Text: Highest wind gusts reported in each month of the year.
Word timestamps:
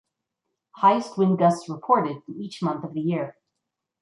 Highest 0.77 1.15
wind 1.19 1.37
gusts 1.37 1.69
reported 1.69 2.23
in 2.27 2.41
each 2.41 2.63
month 2.63 2.83
of 2.83 2.93
the 2.95 3.01
year. 3.01 3.37